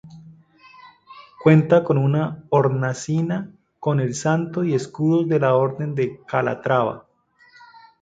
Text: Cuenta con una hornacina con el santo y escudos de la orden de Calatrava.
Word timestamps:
Cuenta 1.43 1.83
con 1.83 1.99
una 1.99 2.43
hornacina 2.49 3.53
con 3.79 3.99
el 3.99 4.15
santo 4.15 4.63
y 4.63 4.73
escudos 4.73 5.27
de 5.29 5.39
la 5.39 5.53
orden 5.53 5.93
de 5.93 6.19
Calatrava. 6.27 7.05